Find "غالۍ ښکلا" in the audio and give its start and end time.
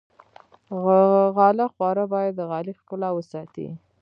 2.49-3.09